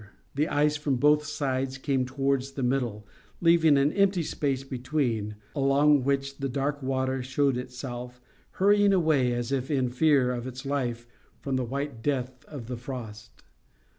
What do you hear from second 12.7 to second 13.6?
frost.